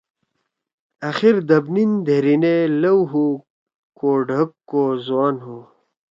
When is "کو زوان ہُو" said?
4.69-5.57